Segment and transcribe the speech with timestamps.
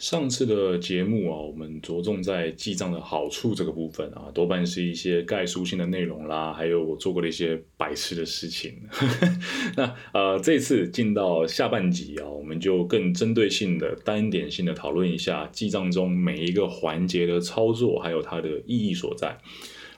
[0.00, 8.80] 上次的节目啊，我们着重在记账的好处这个部分啊，多半是一些概述性的内容啦，还有我做过的一些白痴的事情。
[9.76, 19.36] 那呃，这次进到下半集啊，我们就更针对性的、单点性的讨论一下记账中每一个环节的操作，还有它的意义所在。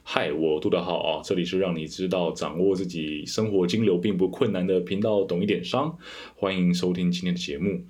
[0.04, 5.96] 嗨，我杜德浩啊，这里是让你知道掌握自己生活金流并不困难的频道，懂一点商，
[6.34, 7.80] 欢迎收听今天的节目。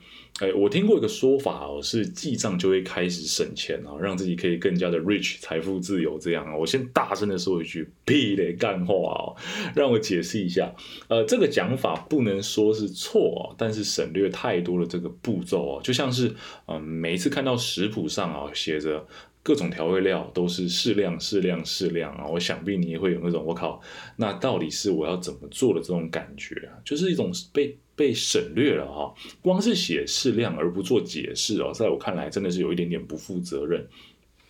[0.41, 6.55] 哎，我听过一个说法哦，是记账就会开始省钱啊，让自己可以更加的 rich，财富自由这样啊。
[6.57, 9.35] 我先大声的说一句屁的干话哦，
[9.75, 10.72] 让我解释一下。
[11.08, 16.35] 呃，这个讲法不能说是错啊，但是省略太多的这个步骤啊，就像是
[16.67, 19.07] 嗯，每一次看到食谱上啊写着。
[19.43, 22.27] 各种调味料都是适量、适量、适量啊！
[22.27, 23.81] 我想必你也会有那种我靠，
[24.17, 26.79] 那到底是我要怎么做的这种感觉啊？
[26.85, 33.84] 就是一种被被省略了哈，光是写适量而不做解释哦，在我看来真的是有一点点不负责任。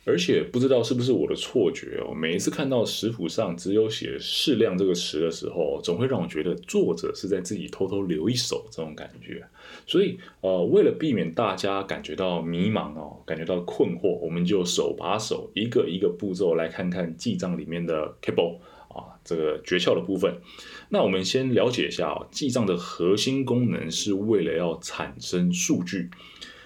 [0.04, 9.46] 而且不知道是不是我的错觉哦，每一次看到食谱上只有写“适量”这个词的时候，总会让我觉得作者是在自己偷偷留一手这种感觉。
[9.86, 20.34] 所以，呃，为了避免大家感觉到迷茫哦，感觉到困惑，我们就手把手一个一个步骤来看看记账里面的 cable 啊，这个诀窍的部分。
[20.88, 26.10] 那我们先了解一下哦，记账的核心功能是为了要产生数据。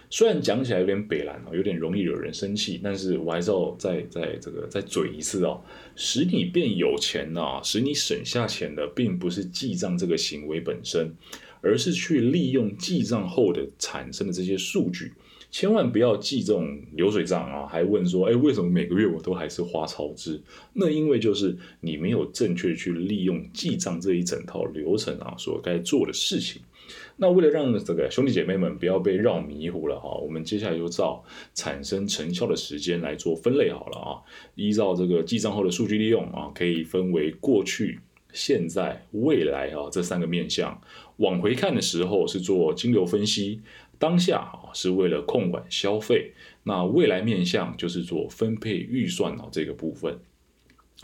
[0.09, 5.61] 虽然讲起来有点北蓝哦，有点容易惹人生气，但是我还是要再再这个再嘴一次哦，
[5.97, 11.13] 使你变有钱呢，使你省下钱的，并不是记账这个行为本身，
[11.61, 15.13] 而是去利用记账后的产生的这些数据。
[15.49, 20.41] 千万不要记这种流水账啊，还问说，哎，为什么每个月我都还是花超支？
[20.73, 26.61] 那因为就是你没有正确去利用记账这一整套流程啊，所该做的事情。
[27.17, 34.23] 那为了让这个兄弟姐妹们不要被绕迷糊了哈，我们接下来就照产生成效的时间来做分类好了啊。
[34.55, 38.01] 依照这个记账后的数据利用啊，可以分为过去、
[38.33, 40.81] 现在、未来啊这三个面向。
[41.19, 43.61] 往回看的时候是做金流分析，
[43.99, 46.33] 当下啊是为了控管消费，
[46.65, 50.19] 那未来面向就是做分配预算啊这个部分。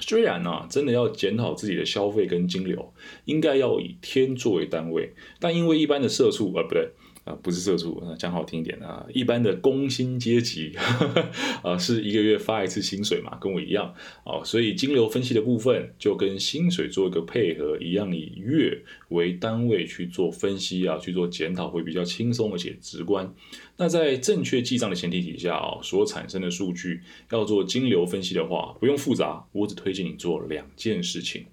[0.00, 2.92] 虽然呢，真的要检讨自己的消费跟金流，
[3.26, 6.90] 应该要以天作为单位，但因为一般的社畜，啊，不对。
[7.24, 10.72] 啊，不是社畜，讲好听一点啊，一般的工薪阶级，
[11.62, 13.94] 啊，是一个月发一次薪水嘛，跟我一样，
[14.24, 23.32] 哦，所以金流分析的部分就跟薪水做一个配合一样，以月为单位去做分析啊，去做检讨会比较轻松而且直观。
[23.76, 31.46] 那在正确记账的前提底下啊，所产生的数据要做金流分析的话，不用复杂，我只推荐你做两件事情。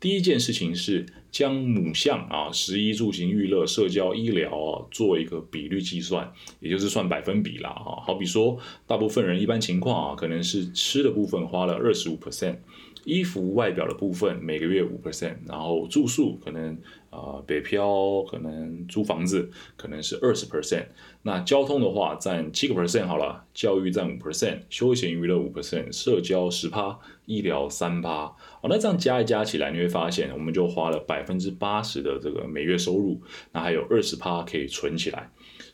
[0.00, 8.00] 第一件事情是将母项啊，十一住行娱乐、社交、医疗啊，做一个比率计算，也就是算百分比啦哈。
[8.06, 12.58] 好比说，大部分人一般情况啊，可能是吃的部分花了二十五 percent。
[13.04, 16.76] 衣服外表的部分每个月五 percent，然后住宿可能
[17.10, 20.86] 啊北漂可能租房子可能是二十 percent，
[21.22, 28.24] 那交通的话占七个 percent 好了，教育占五 percent，休闲娱乐五 percent，社交十趴，医疗三趴，
[28.60, 33.20] 哦那这样加一加起来，你会发现我们就花了百分之八十的这个每月收入，
[33.52, 35.30] 那还有二十趴可以存起来。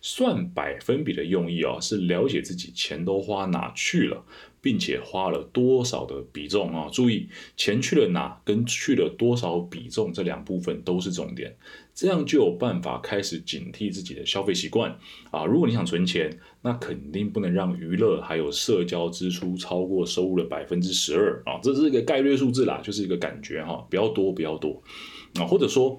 [0.06, 4.22] 算百分比的用意啊，是了解自己钱都花哪去了，
[4.60, 6.90] 并且花了多少的比重啊。
[6.92, 7.26] 注意，
[7.56, 11.56] 钱去了哪跟去了多少比重这两部分都是重点，
[11.94, 14.94] 这样就有办法开始警惕自己的消费习惯
[15.30, 15.46] 啊。
[15.46, 24.82] 如果你想存钱，那肯定不能让娱乐还有社交支出超过收入的百分之十二啊，这是一个概率数字啦，就是一个感觉哈，不要多不要多
[25.36, 25.98] 啊，或者说。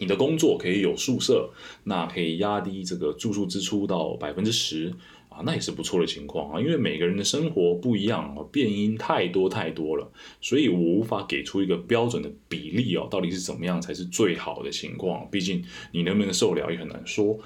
[0.00, 1.50] 你的工作可以有宿舍，
[1.84, 4.90] 那可以压低这个住宿支出到百分之十
[5.28, 6.58] 啊，那也是不错的情况啊。
[6.58, 10.10] 因为每个人的生活不一样啊，变因太多太多了，
[10.40, 15.28] 所以我无法给出一个标准的比例哦，到底是怎么样才是最好的情况？
[15.30, 15.62] 毕竟
[15.92, 17.38] 你能不能受了也很难说。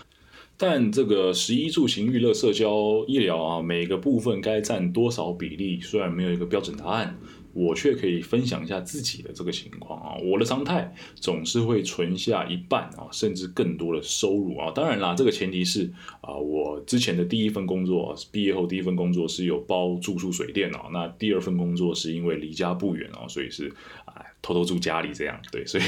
[0.56, 7.18] 但这个十一住行娱乐社交医疗啊，每个部分该占多少比例，虽然没有一个标准答案。
[7.54, 14.70] 我却可以分享一下自己的这个情况啊，我的常态总是会存下一半啊，甚至更多的收入啊。
[14.74, 15.90] 当然啦，这个前提是
[16.20, 20.88] 啊，我之前的第一份工作，毕业后第一份工作是有包住宿水电啊。
[20.92, 23.72] 那第二份工作是因为离家不远啊，所以是
[24.04, 24.14] 啊。
[24.44, 25.84] 偷偷住家里这样，对， 所以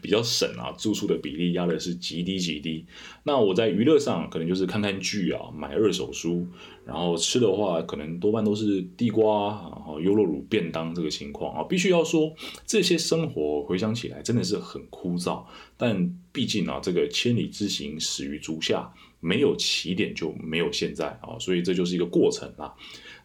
[0.00, 2.86] 比较省啊，住宿的比例压的是极低极低。
[3.24, 6.46] 那我在娱乐上可能就是看看剧啊，买二手书，
[6.84, 11.64] 然后吃的话可能多半都是地瓜，然后优酪乳便当这个情况啊。
[11.64, 12.32] 必须要说
[12.64, 15.42] 这些生活回想起来真的是很枯燥，
[15.76, 18.92] 但毕竟啊，这个千里之行始于足下。
[19.18, 22.72] 没有起点就没有现在啊，所以这就是一个过程啦。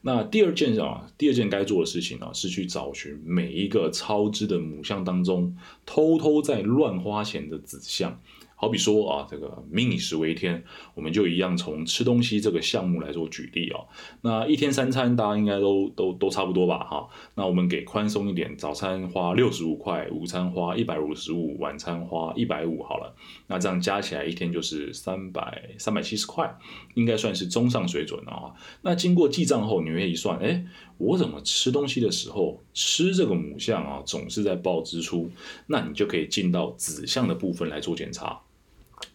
[0.02, 5.56] 那第二件啊，第二件该做的事情呢，是去找寻每一个超支的母项当中，
[5.86, 8.20] 偷偷在乱花钱的子项。
[8.62, 10.64] 好比说啊，这个民以食为天，
[10.94, 13.82] 我们就一样从吃东西这个项目来做举例啊。
[14.22, 16.78] 那一天三餐，大家应该都都都差不多吧？
[16.84, 23.16] 哈，那我们给宽松一点，早餐花六十五块，午餐花一百五十五，晚餐花一百五好了。
[23.48, 26.56] 那这样加起来一天就是三百三百七十块，
[26.94, 28.54] 应该算是中上水准了啊。
[28.84, 30.64] 那经过记账后，你会一算，哎，
[31.00, 35.32] 我怎么吃东西的时候吃这个母项啊，总是在报支出？
[35.66, 38.40] 那你就可以进到子项的部分来做检查。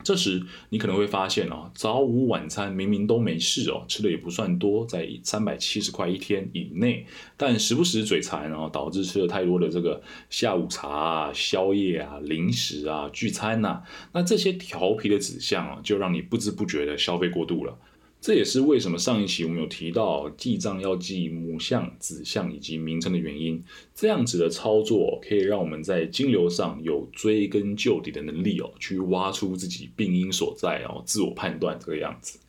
[0.03, 7.07] 这时你可能会发现哦，早午晚餐明明都没事哦，吃的也不算多，在三百七十块一天以内，
[7.37, 17.77] 但时不时嘴馋哦，导致吃了太多的这个下午茶啊、宵夜啊、零食啊、聚餐呐，那这些调皮的指向啊，就让你不知不觉的消费过度了。
[18.27, 23.63] 这也是为什么上一期我们有提到记账要记母项、子项以及名称的原因。
[23.95, 32.41] 这样子的操作可以让我们在金流上有追根究底的能力哦，去挖出自己病因所在哦，自我判断这个样子。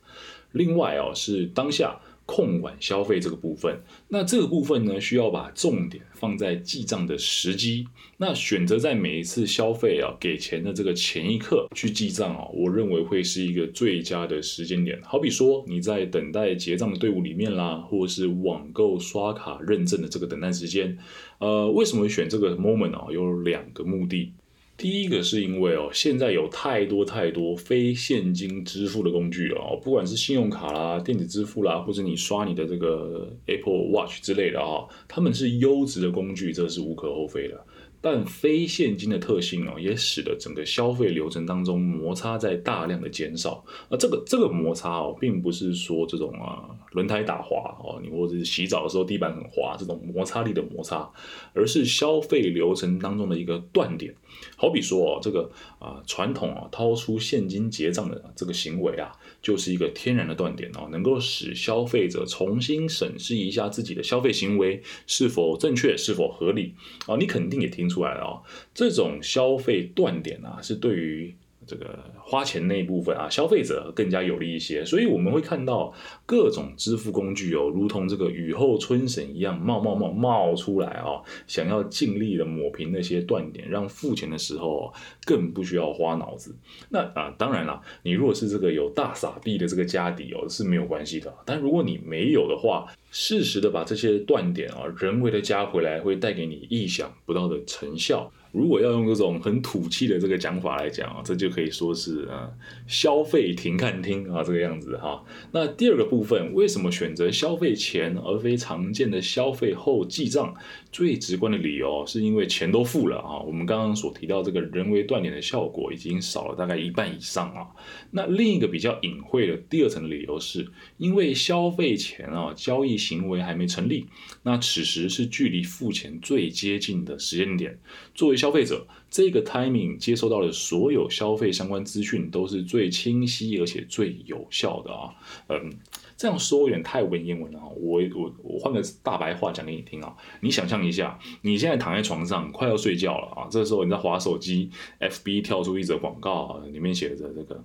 [0.50, 2.00] 另外哦，是当下。
[2.28, 7.86] 控管消费这个部分，那这个部分呢，需要把重点放在记账的时机。
[8.18, 15.00] 那选择在每一次消费啊给钱的这个前一刻去记账啊，我认为会是一个最佳的时间点。
[15.02, 20.98] 好比说你在等待结账的队伍里面啦，或者是网购刷卡认证的这个等待时间，
[21.38, 23.06] 呃，为什么选这个 moment 啊？
[23.10, 24.34] 有两个目的。
[24.78, 37.60] 第一个是因为哦，现在有太多太多非现金支付的工具哦，不管是信用卡啦、电子支付啦，或者你刷你的这个 Apple Watch 之类的啊，他们是优质的工具，这是无可厚非的。
[38.00, 43.64] 但非现金的特性哦，也使得整个消费流程当中摩擦在大量的减少。
[43.88, 51.10] 而这个这个摩擦哦，并不是说这种啊轮胎打滑哦，你或者是洗澡的时候地板很滑这种摩擦力的摩擦，
[51.52, 54.14] 而是消费流程当中的一个断点。
[54.54, 55.50] 好比说哦，这个
[55.80, 59.10] 啊传统啊掏出现金结账的这个行为啊，
[59.42, 66.74] 就是一个天然的断点哦，能够使消费者重新审视一下自己的消费行为是否正确、是否合理
[67.06, 67.16] 啊。
[67.16, 67.87] 你肯定也听。
[67.88, 68.42] 出来了啊，
[68.74, 71.34] 这种消费断点啊，是对于。
[71.68, 75.92] 这个花钱那一部分啊，消费者更加有利一些，所以我们会看到
[76.24, 84.92] 各种支付工具哦，如同这个雨后春笋一样冒冒冒冒出来啊，想要尽力的抹平那些断点，让付钱的时候
[85.26, 86.56] 更不需要花脑子。
[86.88, 91.32] 那啊，当然了，你如果是这个有大傻币的这个家底哦，是没有关系的。
[91.44, 98.30] 但如果你没有的话，适时的把这些断点啊，人为的加回来，会带给你意想不到的成效。
[98.52, 102.50] 如果要用这种很土气的这个讲法来讲啊，这就可以说是啊
[102.86, 105.22] 消费停看听啊这个样子哈。
[105.52, 110.54] 那第二个部分，为什么选择消费前而非常见的消费后记账？
[110.90, 113.40] 最直观的理由是因为钱都付了啊。
[113.40, 117.68] 我们刚刚所提到这个人为断点的效果已经少了大概一半以上啊。
[118.10, 120.66] 那另一个比较隐晦的第二层理由是，
[120.96, 124.06] 因为消费前啊交易行为还没成立，
[124.42, 127.78] 那此时是距离付钱最接近的时间点，
[128.14, 135.12] 作为消费者，这个 timing 接收到的所有消费相关资讯都是最清晰而且最有效的啊。
[135.48, 135.72] 嗯，
[136.16, 137.66] 这样说有点太文言文了啊。
[137.76, 140.16] 我我我换个大白话讲给你听啊。
[140.40, 147.62] 你想象一下，你现在躺在床上快要睡觉了啊，这时候你在划手机，FB 跳出一则广告啊，里面写着这个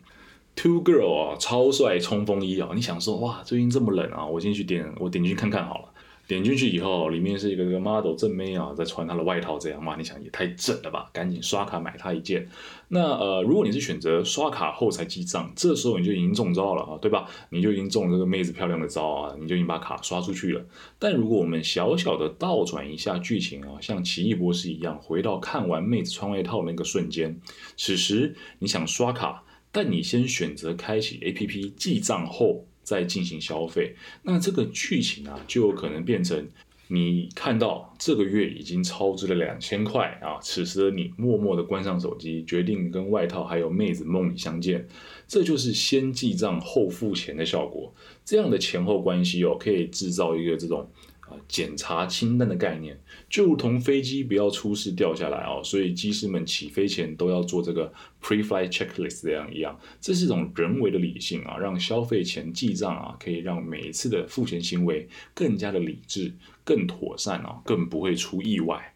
[0.56, 2.72] Two Girl 啊，超帅冲锋衣啊。
[2.74, 5.93] 你想说哇，最近这么冷啊，我进去点我点进去看看好了。
[6.34, 9.96] 点进去以后，里面是一个个 model 正妹啊，在穿她的外套，这样嘛？
[9.96, 11.10] 你想也太正了吧！
[11.14, 12.48] 赶紧刷卡买她一件。
[12.88, 17.28] 那呃，如果你是选择刷卡后才记账，这时候你就已经中招了啊，对吧？
[17.50, 20.66] 你就已经中这个妹子漂亮的招啊，你就已经把卡刷出去了。
[20.98, 27.40] 但如果我们小小的倒转一下剧情啊，像奇异博士一样，回到看完妹子穿外套那个瞬间，
[27.78, 32.66] 此时你想刷卡，但你先选择开启 APP 记账后。
[32.84, 36.48] 再进行消费，那这个剧情啊，就有可能变成
[36.90, 44.88] 你看到这个月已经超支了两千块啊，此时的你默默的关上手机，决定跟外套还有妹子梦里相见，
[45.28, 47.94] 这就是先记账后付钱的效果。
[48.26, 50.88] 这样的前后关系哦，可以制造一个这种。
[51.28, 53.00] 啊检查清单的概念，
[53.30, 68.94] 就如同飞机不要出事掉下来哦，所以机师们起飞前都要做这个 pre-flight checklist 这样一样，这是一种人为的理性啊，让消费前记账啊，可以让每一次的付钱行为更加的理智、更妥善啊，更不会出意外。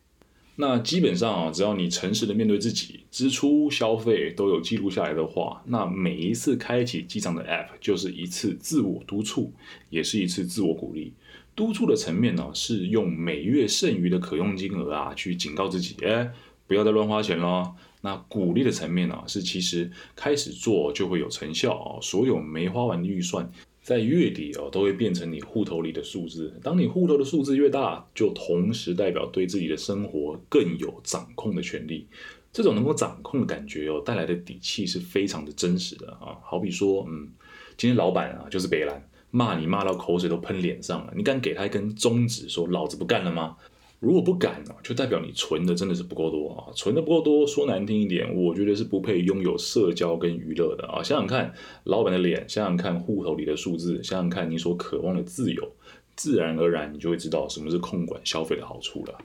[0.60, 9.54] 那基本上啊，只要你诚实的面对自己，支出、消费都有记录下来的话，那每一次开启记账的 App 就是一次自我督促，
[9.92, 11.14] 也是一次自我鼓励。
[11.58, 16.32] 督促的层面呢，是用每月剩余的可用金额啊，去警告自己，哎，
[16.68, 17.74] 不要再乱花钱了。
[18.02, 23.52] 那鼓励的层面呢，是其实开始做就会有成效啊，所有没花完的预算。
[23.82, 26.54] 在月底哦，都会变成你户头里的数字。
[26.62, 32.08] 当你户头的数字越大，就同时代表对自己的生活更有掌控的权利。
[32.54, 36.38] 这种能够掌控的感觉哦，带来的底气是非常的真实的啊。
[36.44, 37.30] 好比说，嗯，
[37.78, 43.58] 今天老板啊，就是北兰骂你骂到口水都喷脸上了，你敢给他一根中指说老子不干了吗？
[44.00, 46.70] 如果不敢呢，就代表你存的真的是不够多啊！
[46.76, 51.02] 存的不够多，说难听一点，我觉得是不配拥有社交跟娱乐的啊！
[51.02, 51.52] 想想看，
[51.86, 55.68] 老板的脸，想想看户头里的数字，想想看你所渴望的自由，
[56.16, 59.18] 自然而然你就会知道什么是控管消费的好处了。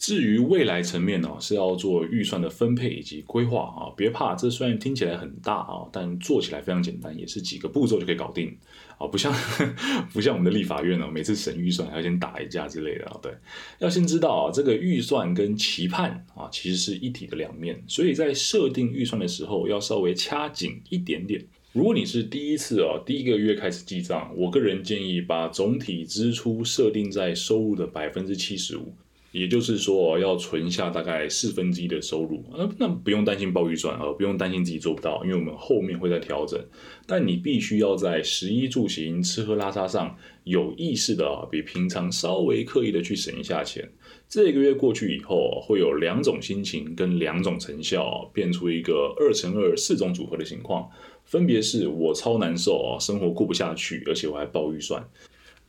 [0.00, 8.56] 至于未来层面呢，是要做预算的分配以及规划啊，别怕，这虽然听起来很大啊，但做起来非常简单，也是几个步骤就可以搞定
[8.96, 9.30] 啊，不像
[10.10, 13.30] 不像我们的立法院呢，每次审预算还要先打一架之类的啊，对，
[13.78, 21.44] 要先知道啊，这个预算跟期盼啊，其实是一体的两面，所以在设定预算的时候要稍微掐紧一点点。
[21.74, 28.94] 如果你是第一次啊，第一个月开始记账，我个人建议把总体支出设定在收入的百分之七十五。
[29.32, 36.60] 也就是说，要存下大概四分之一的收入，那那不用担心爆预算啊，不用担心自己做不到，因为我们后面会再调整。
[37.06, 43.88] 但你必须要在食衣住行、吃喝拉撒上有意识的，比平常稍微刻意的去省一下钱。
[44.28, 50.88] 这个月过去以后，会有两种心情跟两种成效，变出一个二乘二四种组合的情况，
[51.24, 55.04] 分别是我超难受啊，生活过不下去，而且我还爆预算。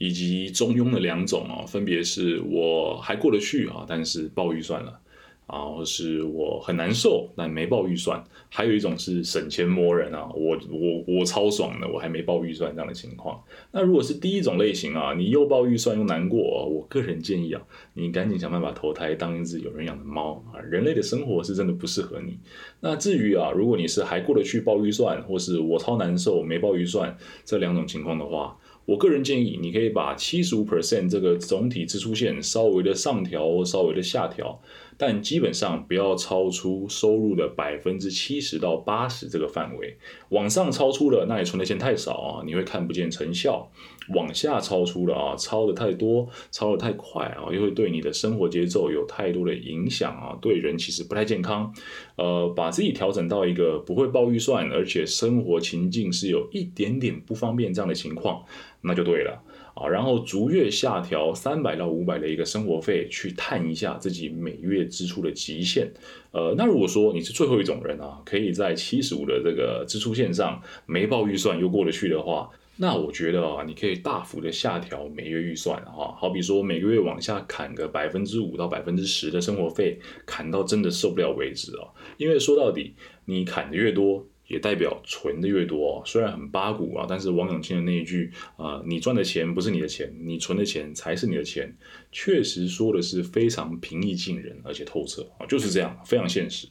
[0.02, 5.00] 以及中庸的两种哦，分别是我还过得去啊，但是报预算了，
[5.48, 13.40] 然后是我很难受，但没报预算，还有一种是省钱磨人啊，我我我超爽的，我还没报预算这样的情况。
[13.72, 17.62] 那如果是第一种类型啊，你又报预算又难过，我个人建议啊，
[17.94, 22.40] 你赶紧想办法投胎当一只有人养的猫啊，人类的生活是真的不适合你。
[22.80, 27.16] 那至于啊，如果你是还过得去报预算，或是我超难受没报预算
[27.46, 28.58] 这两种情况的话。
[28.92, 34.62] 我个人建议，你可以把七十五 percent 这个总体支出线稍微的上调，稍微的下调。
[35.04, 39.98] 但基本上不要超出收入的百分之七十到八十这个范围，
[40.30, 43.68] 往上超出了，那你存的钱太少啊，你会看不见成效；
[44.14, 51.74] 往下超出了啊，超的太多，超的太快啊，又会对你的生活节奏有太多的影响啊，对人其实不太健康。
[52.18, 58.44] 呃，把自己调整到一个不会爆预算，而且生活情境是有一点点不方便这样的情况，
[58.82, 59.42] 那就对了。
[59.74, 65.92] 啊，然后逐月下调三百到五百的一个生活费，去探一下自己每月支出的极限。
[66.32, 81.88] 呃，那如果说你是最后一种人啊，可以在七十五的这个支出线上没报预算又过得去的话，那我觉得啊，你可以大幅的下调每月预算哈，好比说每个月往下砍个百分之五到百分之十的生活费，砍到真的受不了为止啊。
[82.18, 84.26] 因为说到底，你砍的越多。
[84.52, 91.74] 也代表存的越多，虽然很八股啊，但是王永庆的那一句啊，你赚的钱不是你的钱，你存的钱才是你的钱，
[92.12, 96.68] 确实说的是非常平易近人，而且透彻啊，就是这样，非常现实。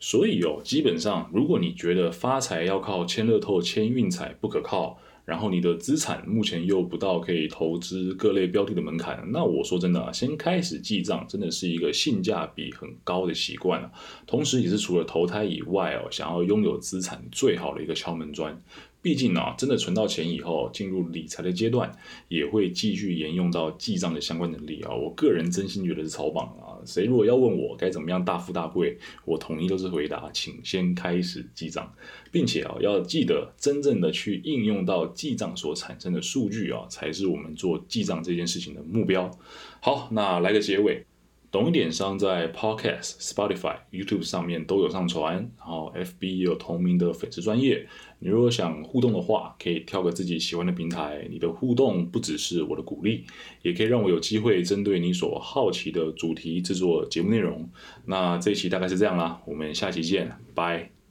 [0.00, 4.98] 所以哦，基本上如果你觉得发财要靠签乐透、签运彩不可靠。
[5.24, 13.90] 然后你的资产目前又不到可以投资各类标的的门槛，那我说真的啊，先开始记账真的是一个性价比很高的习惯啊，
[14.26, 18.60] 同时也是除了投胎以外哦，想要拥有资产最好的一个敲门砖。
[19.00, 21.94] 毕竟呢，真的存到钱以后，进入理财的阶段，
[22.28, 24.94] 也会继续沿用到记账的相关能力啊。
[24.94, 26.63] 我个人真心觉得是超棒啊。
[26.86, 31.92] 谁如果要问我该怎么样大富大贵，我统一都是回答，请先开始记账，
[32.30, 39.30] 并且啊，要记得真正的去应用到记账所产生的数据啊，才是我们做记账这件事情的目标。
[39.80, 41.04] 好，那来个结尾。
[41.54, 47.86] 懂一点商在 Podcast、Spotify、YouTube 上面都有上传，然后 FB 也有同名的粉丝专业。
[48.18, 51.28] 你如果想互动的话，可以挑个自己喜欢的平台。
[51.30, 53.24] 你的互动不只是我的鼓励，
[53.62, 57.70] 也可以让我有机会针对你所好奇的主题制作节目内容。
[58.06, 61.03] 那这一期大概是这样啦，我们下期见，拜。